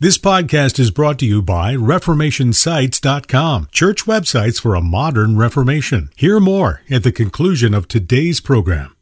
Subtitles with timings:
[0.00, 6.10] This podcast is brought to you by ReformationSites.com, church websites for a modern Reformation.
[6.16, 8.96] Hear more at the conclusion of today's program.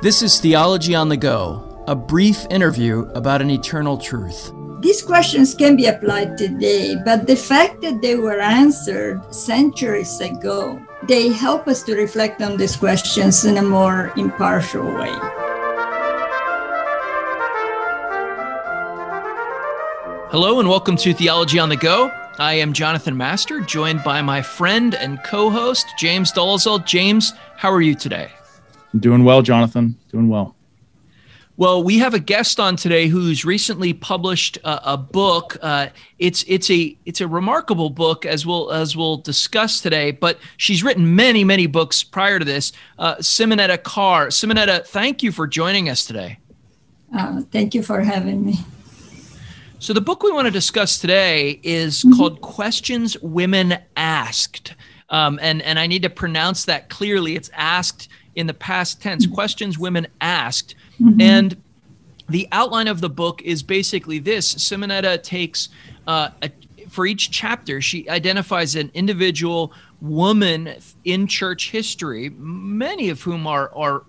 [0.00, 4.52] This is Theology on the Go, a brief interview about an eternal truth.
[4.80, 10.80] These questions can be applied today, but the fact that they were answered centuries ago,
[11.02, 15.14] they help us to reflect on these questions in a more impartial way.
[20.30, 22.10] Hello and welcome to Theology on the Go.
[22.38, 26.84] I am Jonathan Master, joined by my friend and co-host James Dolezal.
[26.86, 28.30] James, how are you today?
[28.92, 29.96] I'm doing well, Jonathan.
[30.10, 30.54] Doing well.
[31.60, 35.58] Well, we have a guest on today who's recently published a, a book.
[35.60, 35.88] Uh,
[36.18, 40.10] it's it's a it's a remarkable book, as we'll as we'll discuss today.
[40.10, 42.72] But she's written many many books prior to this.
[42.98, 44.28] Uh, Simonetta Carr.
[44.28, 46.38] Simonetta, thank you for joining us today.
[47.14, 48.54] Uh, thank you for having me.
[49.80, 52.16] So the book we want to discuss today is mm-hmm.
[52.16, 54.76] called "Questions Women Asked,"
[55.10, 57.36] um, and and I need to pronounce that clearly.
[57.36, 59.26] It's asked in the past tense.
[59.26, 59.34] Mm-hmm.
[59.34, 61.20] Questions Women Asked Mm-hmm.
[61.20, 61.62] And
[62.28, 65.68] the outline of the book is basically this Simonetta takes
[66.06, 66.50] uh, a,
[66.88, 73.72] for each chapter, she identifies an individual woman in church history, many of whom are,
[73.74, 74.02] are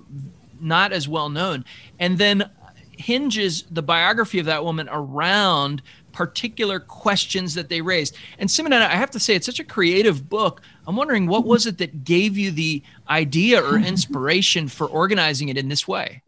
[0.59, 1.63] not as well known,
[1.99, 2.49] and then
[2.97, 8.15] hinges the biography of that woman around particular questions that they raised.
[8.37, 10.61] And Simonetta, I have to say, it's such a creative book.
[10.87, 15.57] I'm wondering what was it that gave you the idea or inspiration for organizing it
[15.57, 16.21] in this way?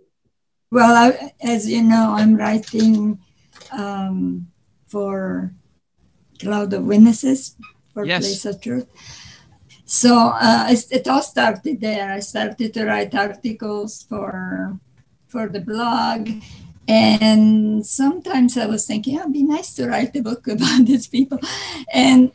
[0.74, 3.20] Well, I, as you know, I'm writing
[3.72, 4.48] um,
[4.88, 5.54] for
[6.42, 7.56] Cloud of Witnesses
[7.94, 8.26] for yes.
[8.26, 8.88] Place for Truth.
[9.86, 12.12] So uh, it, it all started there.
[12.12, 14.80] I started to write articles for
[15.28, 16.42] for the blog,
[16.88, 21.38] and sometimes I was thinking, it'd be nice to write a book about these people,
[21.94, 22.32] and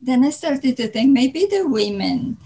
[0.00, 2.38] then I started to think maybe the women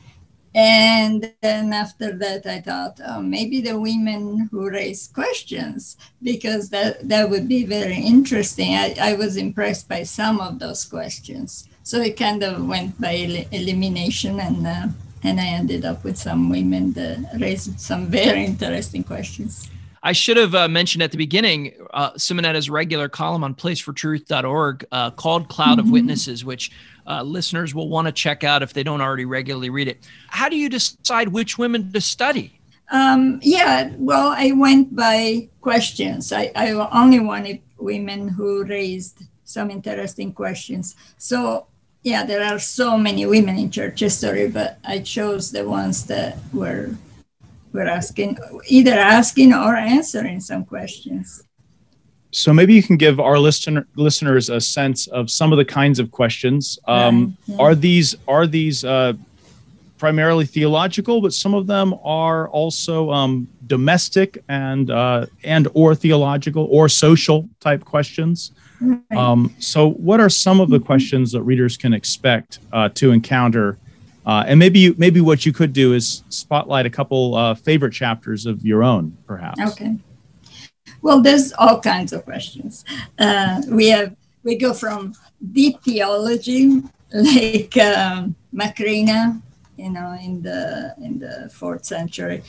[0.56, 7.06] and then after that, I thought, oh, maybe the women who raise questions, because that,
[7.06, 8.75] that would be very interesting.
[8.75, 11.69] I, I was impressed by some of those questions.
[11.83, 14.89] So it kind of went by el- elimination, and, uh,
[15.22, 19.69] and I ended up with some women that raised some very interesting questions.
[20.06, 25.11] I should have uh, mentioned at the beginning uh, Simonetta's regular column on placefortruth.org uh,
[25.11, 25.81] called Cloud mm-hmm.
[25.81, 26.71] of Witnesses, which
[27.09, 29.99] uh, listeners will want to check out if they don't already regularly read it.
[30.28, 32.61] How do you decide which women to study?
[32.93, 36.33] Um, yeah, well, I went by questions.
[36.33, 40.95] I, I only wanted women who raised some interesting questions.
[41.19, 41.66] So,
[42.05, 46.39] yeah, there are so many women in church history, but I chose the ones that
[46.53, 46.95] were
[47.76, 51.44] were asking, either asking or answering some questions.
[52.32, 55.98] So maybe you can give our listener, listeners a sense of some of the kinds
[55.98, 56.78] of questions.
[56.86, 57.56] Um, yeah.
[57.59, 59.15] Are these are these uh,
[59.98, 66.69] primarily theological, but some of them are also um, domestic and uh, and or theological
[66.70, 68.53] or social type questions.
[68.81, 69.00] Right.
[69.16, 70.86] Um, so, what are some of the mm-hmm.
[70.86, 73.78] questions that readers can expect uh, to encounter
[74.26, 77.92] uh, and maybe you, maybe what you could do is spotlight a couple uh, favorite
[77.92, 79.60] chapters of your own, perhaps.
[79.72, 79.97] Okay.
[81.00, 82.84] Well, there's all kinds of questions.
[83.19, 85.15] Uh, we have we go from
[85.53, 86.82] deep theology,
[87.12, 89.41] like um, Macrina,
[89.76, 92.42] you know, in the in the fourth century,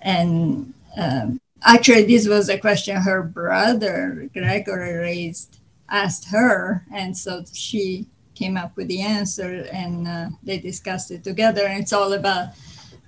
[0.00, 7.44] and um, actually, this was a question her brother Gregory raised, asked her, and so
[7.52, 8.06] she
[8.40, 11.66] came up with the answer and uh, they discussed it together.
[11.66, 12.48] And it's all about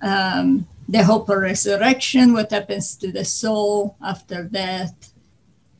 [0.01, 4.93] um, the hope of resurrection, what happens to the soul after death.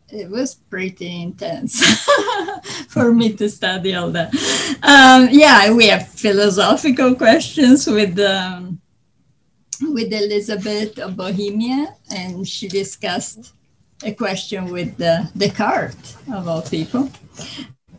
[0.09, 1.73] It was pretty intense
[2.89, 4.29] for me to study all that.
[4.83, 8.79] Um, yeah, we have philosophical questions with um,
[9.81, 13.53] with Elizabeth of Bohemia, and she discussed
[14.03, 17.09] a question with uh, Descartes, of all people.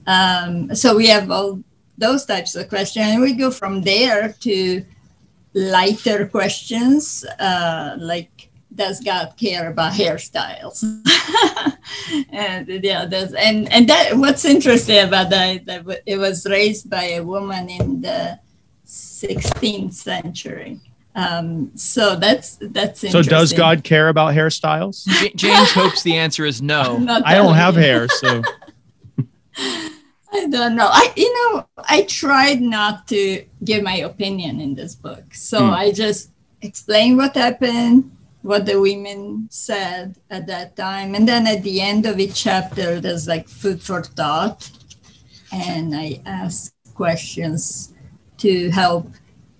[0.06, 1.62] Um, so we have all
[1.98, 4.84] those types of questions, and we go from there to
[5.54, 10.82] lighter questions uh, like does God care about hairstyles?
[12.30, 17.04] and yeah, that's, and and that what's interesting about that that it was raised by
[17.04, 18.38] a woman in the
[18.86, 20.80] 16th century.
[21.14, 23.22] Um, so that's that's so.
[23.22, 25.06] Does God care about hairstyles?
[25.06, 27.04] J- James hopes the answer is no.
[27.24, 28.42] I don't have hair, so.
[30.34, 30.88] I don't know.
[30.90, 35.70] I you know I tried not to give my opinion in this book, so mm.
[35.72, 38.10] I just explain what happened,
[38.42, 41.14] what the women said at that time.
[41.14, 44.70] And then at the end of each chapter, there's like food for thought.
[45.52, 47.94] And I ask questions
[48.38, 49.08] to help,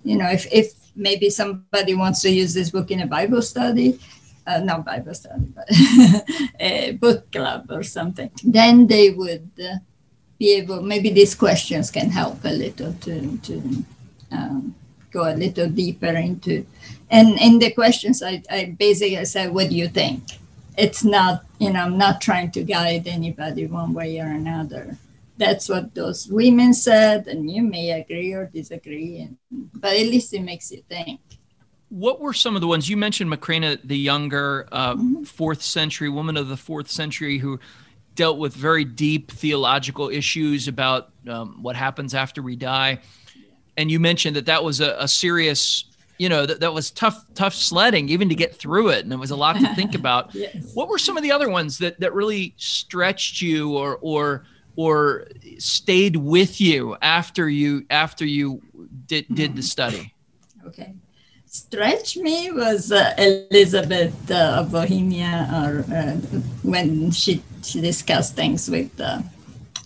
[0.03, 4.01] you know, if, if maybe somebody wants to use this book in a Bible study,
[4.47, 5.67] uh, not Bible study, but
[6.61, 9.77] a book club or something, then they would uh,
[10.39, 13.85] be able, maybe these questions can help a little to, to
[14.33, 14.75] um,
[15.15, 16.67] go a little deeper into
[17.11, 20.25] and in the questions I, I basically said, what do you think?
[20.77, 24.99] It's not you know i'm not trying to guide anybody one way or another.
[25.37, 29.37] That's what those women said and you may agree or disagree and,
[29.75, 31.21] but at least it makes you think.
[31.91, 35.23] What were some of the ones you mentioned macrina the younger uh, mm-hmm.
[35.23, 37.61] fourth century woman of the fourth century who
[38.15, 43.01] dealt with very deep theological issues about um, what happens after we die.
[43.77, 45.85] And you mentioned that that was a, a serious
[46.17, 49.05] you know that, that was tough tough sledding even to get through it.
[49.05, 50.35] And it was a lot to think about.
[50.35, 50.71] Yes.
[50.75, 54.45] what were some of the other ones that that really stretched you or or
[54.77, 55.27] or
[55.59, 58.63] stayed with you after you after you
[59.07, 60.15] did did the study?
[60.67, 60.95] Okay
[61.55, 66.17] stretch me was uh, elizabeth uh, of bohemia or uh,
[66.65, 69.21] when she she discussed things with uh,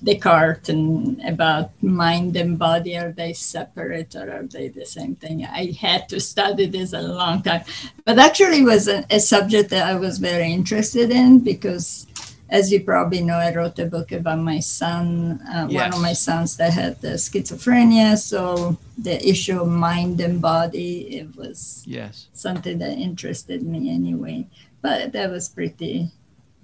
[0.02, 2.96] Descartes and about mind and body.
[2.96, 5.44] Are they separate or are they the same thing?
[5.44, 7.64] I had to study this a long time,
[8.04, 12.06] but actually was a, a subject that I was very interested in because,
[12.50, 15.82] as you probably know, I wrote a book about my son, uh, yes.
[15.82, 18.16] one of my sons that had schizophrenia.
[18.16, 24.46] So the issue of mind and body it was yes something that interested me anyway.
[24.80, 26.10] But that was pretty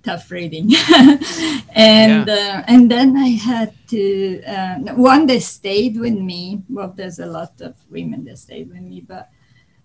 [0.04, 0.70] tough reading
[1.74, 2.60] and yeah.
[2.60, 7.26] uh, and then i had to uh, one that stayed with me well there's a
[7.26, 9.30] lot of women that stayed with me but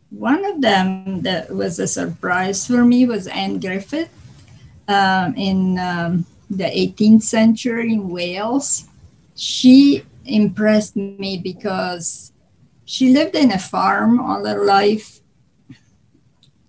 [0.09, 4.11] one of them that was a surprise for me was anne griffith
[4.89, 8.89] um, in um, the 18th century in wales.
[9.35, 12.33] She impressed me because
[12.85, 15.21] she lived in a farm all her life.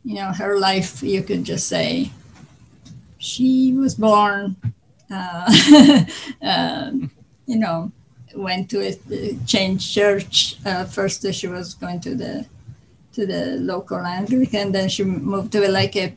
[0.05, 2.13] You know her life you could just say.
[3.19, 4.57] She was born,
[5.11, 6.05] uh,
[6.43, 6.91] uh,
[7.47, 7.93] you know,
[8.35, 8.95] went to a
[9.47, 10.57] changed church.
[10.65, 12.47] Uh, first, she was going to the
[13.13, 16.15] to the local Anglican, and then she moved to like a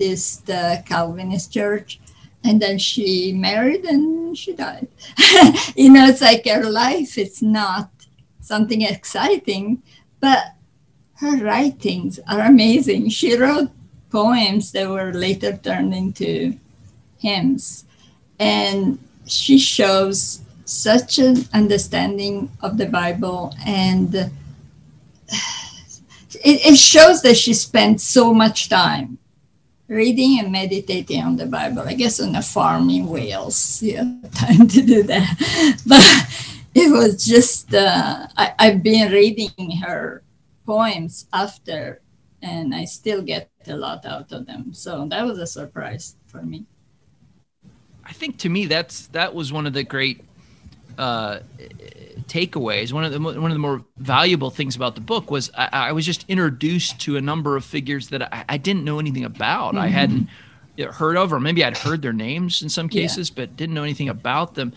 [0.00, 1.98] Uh, Calvinist church,
[2.44, 4.86] and then she married and she died.
[5.74, 7.18] you know, it's like her life.
[7.18, 7.90] It's not
[8.40, 9.82] something exciting,
[10.20, 10.54] but
[11.14, 13.08] her writings are amazing.
[13.08, 13.72] She wrote
[14.08, 16.56] poems that were later turned into
[17.18, 17.84] hymns.
[18.38, 24.14] And she shows such an understanding of the Bible and
[26.44, 29.18] it, shows that she spent so much time
[29.88, 31.82] reading and meditating on the Bible.
[31.82, 35.80] I guess on a farm in Wales, yeah, time to do that.
[35.86, 36.04] But
[36.74, 40.22] it was just, uh, I, I've been reading her
[40.66, 42.00] poems after
[42.42, 44.72] and I still get a lot out of them.
[44.74, 46.66] So that was a surprise for me.
[48.04, 50.24] I think to me that's that was one of the great
[50.96, 51.40] uh,
[52.26, 52.92] takeaways.
[52.92, 55.92] One of the one of the more valuable things about the book was I, I
[55.92, 59.74] was just introduced to a number of figures that I, I didn't know anything about.
[59.74, 59.78] Mm-hmm.
[59.78, 60.28] I hadn't
[60.86, 63.34] heard of, or maybe I'd heard their names in some cases, yeah.
[63.36, 64.72] but didn't know anything about them.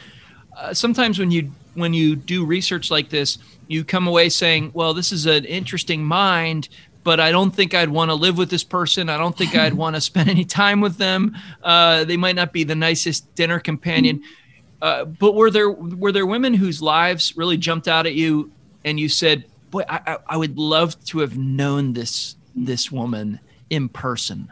[0.58, 3.38] Uh, sometimes when you when you do research like this,
[3.68, 6.70] you come away saying, "Well, this is an interesting mind,
[7.04, 9.10] but I don't think I'd want to live with this person.
[9.10, 11.36] I don't think I'd want to spend any time with them.
[11.64, 14.24] Uh, they might not be the nicest dinner companion.
[14.82, 18.52] Uh, but were there were there women whose lives really jumped out at you,
[18.84, 23.90] and you said, "Boy, I, I would love to have known this this woman in
[23.90, 24.52] person."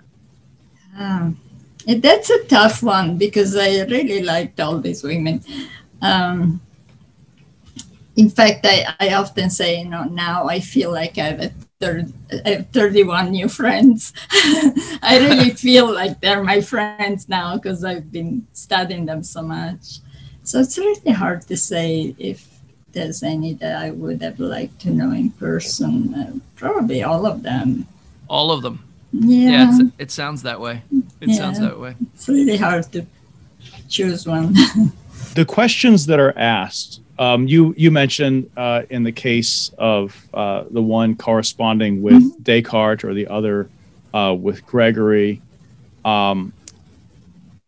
[0.98, 1.40] Um,
[1.88, 5.44] that's a tough one because I really liked all these women.
[6.02, 6.62] Um,
[8.16, 11.52] in fact, I, I often say, you know, now I feel like I have a
[11.82, 14.12] I have 31 new friends.
[15.02, 20.00] I really feel like they're my friends now because I've been studying them so much.
[20.50, 22.48] So it's really hard to say if
[22.92, 26.16] there's any that I would have liked to know in person.
[26.16, 27.86] Uh, probably all of them.
[28.28, 28.84] All of them.
[29.12, 29.70] Yeah.
[29.70, 30.82] yeah it sounds that way.
[31.22, 31.96] It yeah, sounds that way.
[32.16, 33.06] It's really hard to
[33.90, 34.54] choose one.
[35.36, 40.64] the questions that are asked um, you you mentioned uh, in the case of uh,
[40.72, 42.42] the one corresponding with mm-hmm.
[42.42, 43.70] Descartes or the other
[44.16, 45.44] uh, with Gregory.
[46.04, 46.54] Um,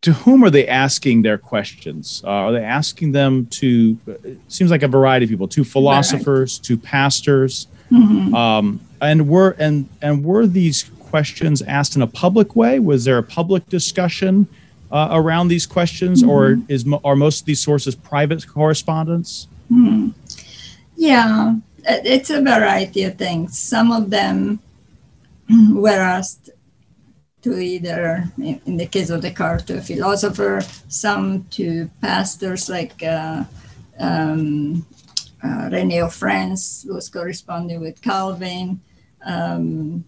[0.02, 2.24] to whom are they asking their questions?
[2.26, 3.98] Uh, are they asking them to?
[4.08, 5.48] It seems like a variety of people.
[5.50, 6.66] To philosophers, right.
[6.66, 8.34] to pastors, Mm-hmm.
[8.34, 12.80] Um, and were and and were these questions asked in a public way?
[12.80, 14.48] Was there a public discussion
[14.92, 16.30] uh, around these questions, mm-hmm.
[16.30, 19.48] or is are most of these sources private correspondence?
[19.72, 20.10] Mm-hmm.
[20.96, 23.60] Yeah, it's a variety of things.
[23.60, 24.60] Some of them
[25.74, 26.50] were asked
[27.42, 33.44] to either, in the case of Descartes, to a philosopher, some to pastors like uh,
[34.00, 34.86] um,
[35.44, 38.80] uh, Renée of France who was corresponding with Calvin.
[39.26, 40.06] Um,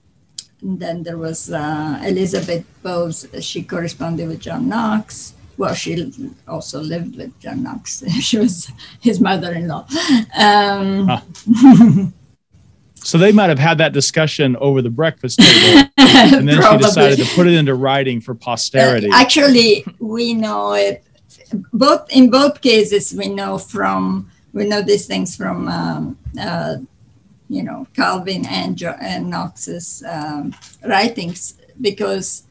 [0.61, 5.33] then there was uh, Elizabeth Bowes, she corresponded with John Knox.
[5.57, 6.11] Well, she
[6.47, 8.03] also lived with John Knox.
[8.21, 8.71] she was
[9.01, 9.85] his mother in law.
[10.37, 12.05] Um, huh.
[13.03, 17.19] So they might have had that discussion over the breakfast table, and then she decided
[17.19, 19.09] to put it into writing for posterity.
[19.09, 21.03] Uh, actually, we know it
[21.73, 23.13] both in both cases.
[23.13, 26.77] We know from we know these things from um, uh,
[27.49, 30.55] you know Calvin and, jo- and Knox's um,
[30.85, 32.43] writings because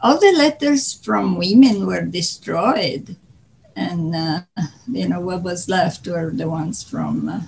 [0.00, 3.16] all the letters from women were destroyed,
[3.74, 4.40] and uh,
[4.86, 7.40] you know what was left were the ones from uh,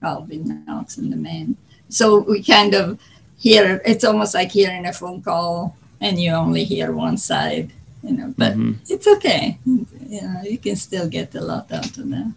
[0.00, 1.56] Calvin Knox and the men.
[1.88, 2.98] So we kind of
[3.38, 8.12] hear it's almost like hearing a phone call and you only hear one side, you
[8.12, 8.72] know, but mm-hmm.
[8.88, 9.58] it's okay.
[9.64, 9.86] You
[10.22, 12.34] know, you can still get a lot out of them.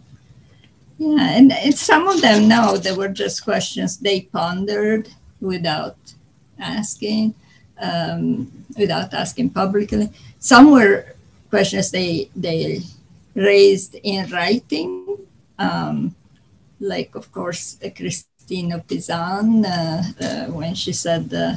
[0.98, 5.08] Yeah, and, and some of them, no, they were just questions they pondered
[5.40, 5.96] without
[6.58, 7.34] asking,
[7.80, 10.10] um, without asking publicly.
[10.38, 11.16] Some were
[11.50, 12.82] questions they they
[13.34, 15.18] raised in writing.
[15.58, 16.14] Um,
[16.80, 21.56] like of course Christine of Pisan uh, uh, when she said, uh,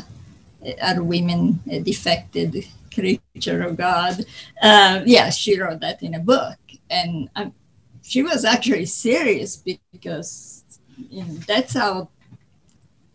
[0.81, 4.25] "Are women a defected creature of God?"
[4.61, 6.59] Uh, yeah, she wrote that in a book,
[6.89, 7.29] and
[8.01, 9.57] she was actually serious
[9.91, 10.63] because
[11.09, 12.09] you know, that's how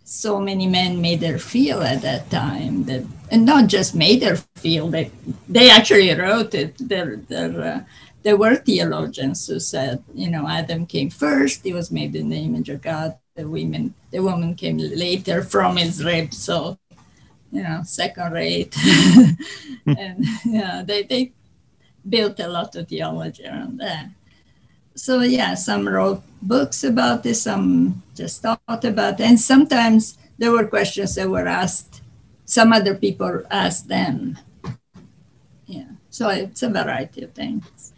[0.04, 4.36] so many men made her feel at that time that and not just made her
[4.56, 5.10] feel they
[5.48, 7.80] they actually wrote it their their uh,
[8.22, 12.36] there were theologians who said, you know, Adam came first, he was made in the
[12.36, 13.18] image of God.
[13.34, 16.78] The women, the woman came later from his rib, so
[17.50, 18.74] you know, second rate.
[19.84, 19.98] Hmm.
[19.98, 21.32] and yeah, they, they
[22.08, 24.10] built a lot of theology around that.
[24.94, 29.24] So yeah, some wrote books about this, some just thought about it.
[29.24, 32.02] And sometimes there were questions that were asked,
[32.44, 34.38] some other people asked them.
[35.66, 35.90] Yeah.
[36.10, 37.91] So it's a variety of things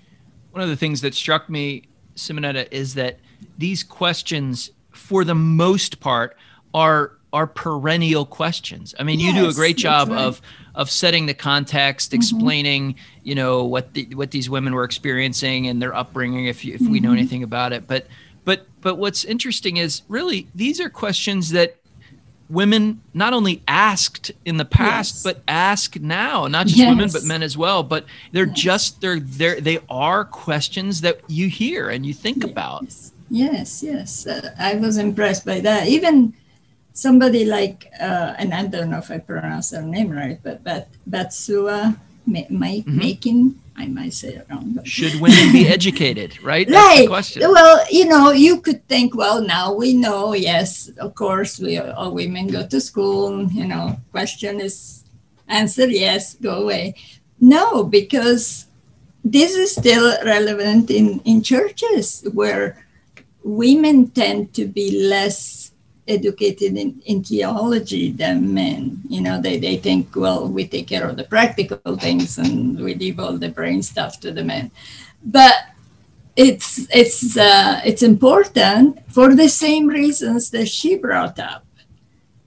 [0.55, 1.83] one of the things that struck me,
[2.15, 3.19] Simonetta, is that
[3.59, 6.37] these questions, for the most part,
[6.73, 8.95] are are perennial questions.
[8.97, 10.21] I mean, yes, you do a great job right.
[10.21, 10.41] of
[10.77, 12.19] of setting the context, mm-hmm.
[12.19, 12.95] explaining,
[13.25, 16.93] you know, what the, what these women were experiencing and their upbringing, if if mm-hmm.
[16.93, 17.19] we know mm-hmm.
[17.19, 17.89] anything about it.
[17.89, 18.07] But
[18.45, 21.77] but but what's interesting is really these are questions that
[22.49, 25.23] women not only asked in the past yes.
[25.23, 26.89] but ask now not just yes.
[26.89, 28.59] women but men as well but they're yes.
[28.59, 32.85] just they're they're they are questions that you hear and you think about
[33.31, 36.35] yes yes uh, i was impressed by that even
[36.93, 40.89] somebody like uh, and i don't know if i pronounce her name right but but
[41.09, 42.99] Bathsua ma- ma- mm-hmm.
[42.99, 44.73] Makin I might say it wrong.
[44.75, 44.87] But.
[44.87, 46.69] Should women be educated, right?
[46.71, 47.09] Right.
[47.09, 47.43] question.
[47.43, 52.15] Well, you know, you could think, well, now we know, yes, of course, we all
[52.15, 53.51] women go to school.
[53.51, 55.05] You know, question is
[55.49, 56.95] answer yes, go away.
[57.41, 58.67] No, because
[59.25, 62.87] this is still relevant in, in churches where
[63.43, 65.64] women tend to be less
[66.07, 69.01] educated in, in theology than men.
[69.09, 72.95] You know, they, they think, well, we take care of the practical things and we
[72.95, 74.71] leave all the brain stuff to the men.
[75.25, 75.55] But
[76.37, 81.65] it's it's uh, it's important for the same reasons that she brought up,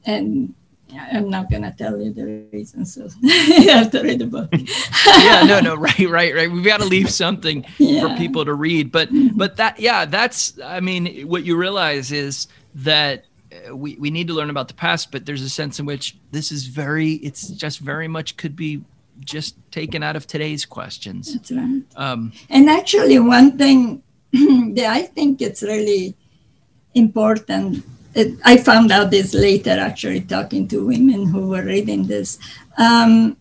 [0.05, 0.53] and
[0.93, 4.49] I'm not gonna tell you the reasons, so you have to read the book.
[4.51, 6.51] yeah, no, no, right, right, right.
[6.51, 8.01] We've got to leave something yeah.
[8.01, 12.47] for people to read, but but that yeah, that's I mean, what you realize is
[12.75, 13.25] that
[13.71, 16.51] we, we need to learn about the past, but there's a sense in which this
[16.51, 18.83] is very, it's just very much could be
[19.19, 21.33] just taken out of today's questions.
[21.33, 21.83] That's right.
[21.95, 26.15] Um, and actually, one thing that I think it's really
[26.93, 27.83] important,
[28.13, 32.39] it, I found out this later actually talking to women who were reading this.
[32.77, 33.37] Um,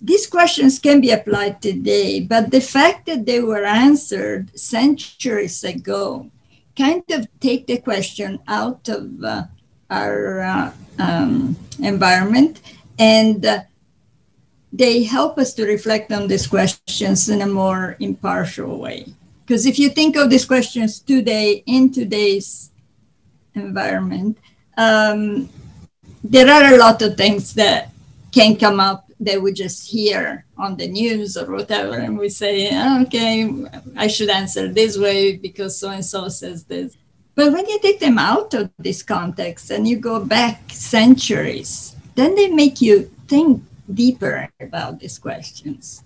[0.00, 6.30] these questions can be applied today, but the fact that they were answered centuries ago
[6.76, 9.44] kind of take the question out of uh,
[9.90, 12.60] our uh, um, environment
[12.98, 13.60] and uh,
[14.72, 19.06] they help us to reflect on these questions in a more impartial way.
[19.44, 22.70] Because if you think of these questions today in today's
[23.56, 24.38] environment.
[24.76, 25.48] Um,
[26.22, 27.90] there are a lot of things that
[28.32, 32.68] can come up that would just hear on the news or whatever, and we say,
[32.72, 33.50] ah, okay,
[33.96, 36.96] I should answer this way because so and so says this.
[37.34, 42.34] But when you take them out of this context and you go back centuries, then
[42.34, 46.02] they make you think deeper about these questions.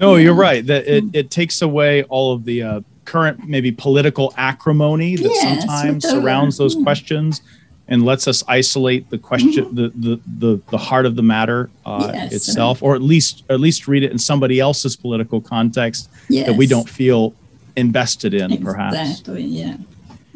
[0.00, 0.66] No, you're right.
[0.66, 1.14] That it, mm.
[1.14, 6.56] it takes away all of the uh, current maybe political acrimony that yes, sometimes surrounds
[6.56, 6.82] those yeah.
[6.82, 7.42] questions
[7.88, 9.74] and lets us isolate the question mm-hmm.
[9.74, 13.54] the, the, the the heart of the matter uh, yes, itself or at least or
[13.54, 16.46] at least read it in somebody else's political context yes.
[16.46, 17.34] that we don't feel
[17.76, 19.76] invested in exactly, perhaps yeah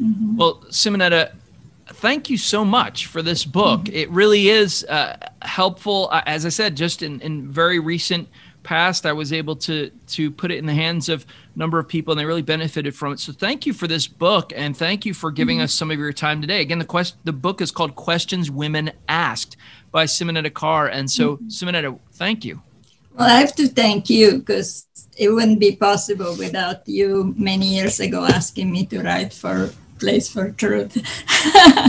[0.01, 0.37] mm-hmm.
[0.37, 1.33] well simonetta
[1.87, 3.95] thank you so much for this book mm-hmm.
[3.95, 8.27] it really is uh, helpful uh, as i said just in, in very recent
[8.69, 11.87] past, I was able to to put it in the hands of a number of
[11.87, 13.19] people, and they really benefited from it.
[13.19, 15.63] So thank you for this book, and thank you for giving mm-hmm.
[15.63, 16.61] us some of your time today.
[16.61, 19.57] Again, the quest the book is called Questions Women Asked
[19.91, 21.47] by Simonetta Carr, and so mm-hmm.
[21.47, 22.61] Simonetta, thank you.
[23.17, 24.85] Well, I have to thank you because
[25.17, 30.29] it wouldn't be possible without you many years ago asking me to write for Place
[30.29, 31.01] for Truth.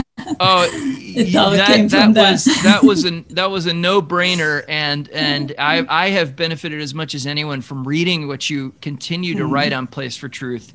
[0.39, 5.85] Oh, that, that was that was a that was a no brainer, and and I
[5.89, 9.87] I have benefited as much as anyone from reading what you continue to write on
[9.87, 10.73] Place for Truth,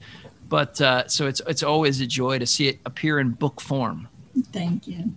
[0.49, 4.09] but uh, so it's it's always a joy to see it appear in book form.
[4.53, 5.15] Thank you.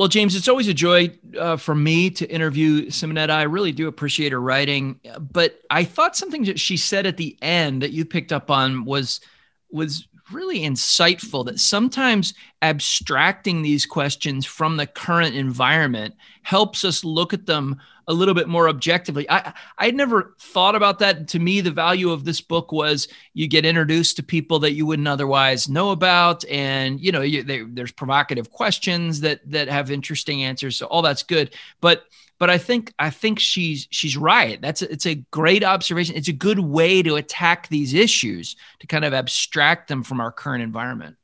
[0.00, 3.30] Well, James, it's always a joy uh, for me to interview Simonetta.
[3.30, 7.36] I really do appreciate her writing, but I thought something that she said at the
[7.42, 9.20] end that you picked up on was
[9.70, 17.32] was really insightful that sometimes abstracting these questions from the current environment helps us look
[17.32, 19.30] at them a little bit more objectively.
[19.30, 21.28] I I'd never thought about that.
[21.28, 24.84] To me, the value of this book was you get introduced to people that you
[24.84, 29.92] wouldn't otherwise know about, and you know you, they, there's provocative questions that that have
[29.92, 30.76] interesting answers.
[30.76, 32.04] So all that's good, but
[32.40, 34.60] but I think I think she's she's right.
[34.60, 36.16] That's a, it's a great observation.
[36.16, 40.32] It's a good way to attack these issues to kind of abstract them from our
[40.32, 41.16] current environment.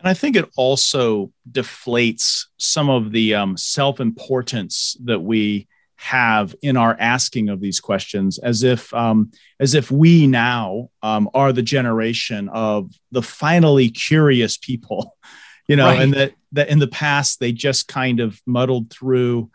[0.00, 5.68] And I think it also deflates some of the um, self importance that we
[6.00, 11.28] have in our asking of these questions, as if um, as if we now um,
[11.34, 15.16] are the generation of the finally curious people,
[15.68, 16.00] you know, right.
[16.00, 19.50] and that that in the past they just kind of muddled through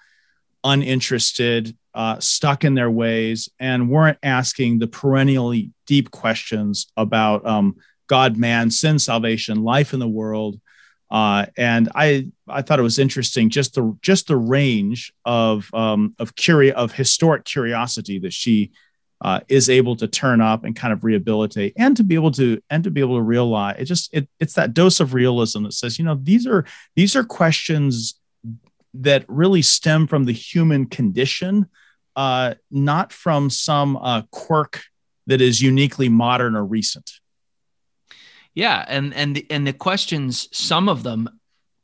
[0.63, 7.75] uninterested, uh, stuck in their ways, and weren't asking the perennially deep questions about um,
[8.05, 10.62] God, man, sin, salvation, life in the world.
[11.15, 16.13] Uh, and I, I thought it was interesting just the just the range of um,
[16.19, 18.71] of curio of historic curiosity that she
[19.21, 22.62] uh, is able to turn up and kind of rehabilitate, and to be able to
[22.69, 25.71] and to be able to realize it just it, it's that dose of realism that
[25.71, 26.65] says you know these are
[26.97, 28.19] these are questions
[28.93, 31.67] that really stem from the human condition,
[32.17, 34.84] uh, not from some uh, quirk
[35.28, 37.21] that is uniquely modern or recent.
[38.56, 41.30] Yeah, and and the, and the questions, some of them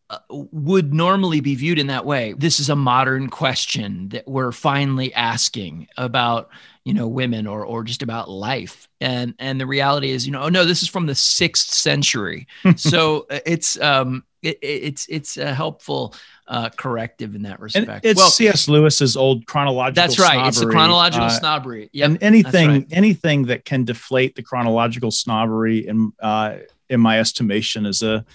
[0.10, 2.34] uh, would normally be viewed in that way.
[2.38, 6.50] This is a modern question that we're finally asking about,
[6.86, 8.88] you know, women or or just about life.
[9.02, 12.48] And and the reality is, you know, oh no, this is from the sixth century.
[12.78, 16.16] so uh, it's um it, it's it's a helpful
[16.48, 17.88] uh, corrective in that respect.
[17.88, 18.68] And it's well, C.S.
[18.68, 20.02] Lewis's old chronological.
[20.02, 20.34] That's right.
[20.34, 20.48] Snobbery.
[20.48, 21.90] It's the chronological uh, snobbery.
[21.94, 22.10] Yep.
[22.10, 22.88] And anything right.
[22.92, 26.58] anything that can deflate the chronological snobbery, in uh,
[26.90, 28.26] in my estimation, is a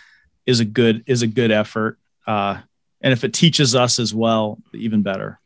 [0.46, 1.98] is a good is a good effort.
[2.26, 2.58] Uh,
[3.00, 5.40] and if it teaches us as well, even better.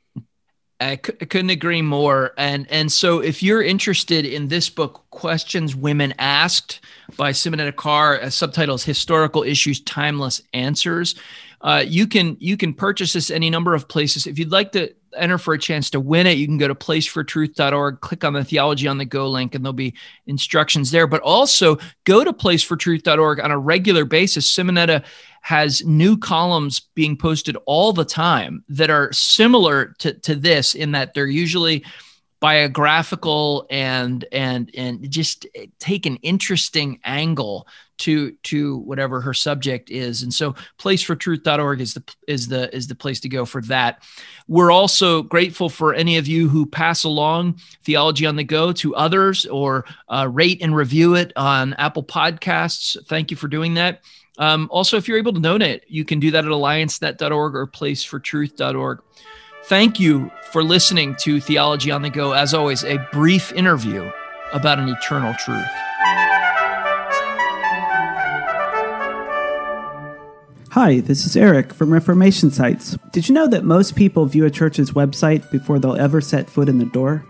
[0.80, 2.32] I couldn't agree more.
[2.38, 6.80] And and so if you're interested in this book, Questions Women Asked
[7.16, 11.14] by Simonetta Carr, subtitle is Historical Issues, Timeless Answers.
[11.60, 14.26] Uh, you can you can purchase this any number of places.
[14.26, 16.74] If you'd like to enter for a chance to win it, you can go to
[16.74, 19.94] placefortruth.org, click on the Theology on the Go link, and there'll be
[20.26, 21.06] instructions there.
[21.06, 24.50] But also go to placefortruth.org on a regular basis.
[24.50, 25.04] Simonetta
[25.42, 30.92] has new columns being posted all the time that are similar to, to this in
[30.92, 31.84] that they're usually
[32.40, 35.46] biographical and and and just
[35.78, 37.68] take an interesting angle
[38.00, 40.22] to to whatever her subject is.
[40.22, 44.02] And so placefortruth.org is the is the is the place to go for that.
[44.48, 48.94] We're also grateful for any of you who pass along theology on the go to
[48.94, 52.96] others or uh, rate and review it on apple podcasts.
[53.06, 54.02] Thank you for doing that.
[54.38, 59.00] Um, also if you're able to donate you can do that at alliancenet.org or placefortruth.org
[59.64, 62.32] Thank you for listening to Theology on the Go.
[62.32, 64.10] As always, a brief interview
[64.52, 65.89] about an eternal truth.
[70.74, 72.96] Hi, this is Eric from Reformation Sites.
[73.11, 76.68] Did you know that most people view a church's website before they'll ever set foot
[76.68, 77.26] in the door?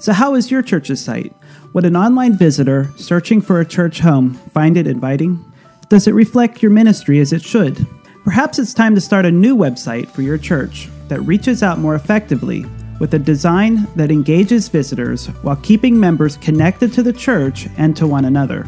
[0.00, 1.32] So, how is your church's site?
[1.74, 5.44] Would an online visitor searching for a church home find it inviting?
[5.90, 7.86] Does it reflect your ministry as it should?
[8.24, 11.94] Perhaps it's time to start a new website for your church that reaches out more
[11.94, 12.66] effectively
[12.98, 18.08] with a design that engages visitors while keeping members connected to the church and to
[18.08, 18.66] one another.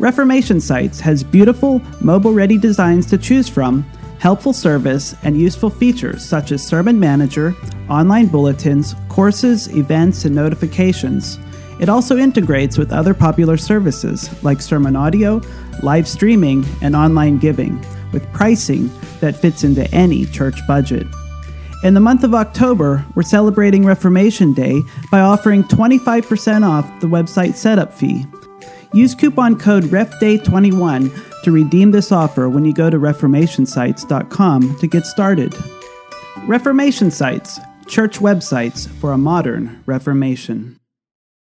[0.00, 3.82] Reformation Sites has beautiful, mobile ready designs to choose from,
[4.18, 7.54] helpful service, and useful features such as Sermon Manager,
[7.90, 11.38] online bulletins, courses, events, and notifications.
[11.80, 15.42] It also integrates with other popular services like sermon audio,
[15.82, 17.78] live streaming, and online giving,
[18.10, 21.06] with pricing that fits into any church budget.
[21.84, 27.54] In the month of October, we're celebrating Reformation Day by offering 25% off the website
[27.54, 28.24] setup fee.
[28.92, 35.06] Use coupon code REFDAY21 to redeem this offer when you go to ReformationSites.com to get
[35.06, 35.54] started.
[36.46, 40.79] Reformation Sites, church websites for a modern Reformation.